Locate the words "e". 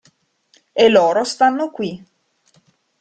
0.73-0.89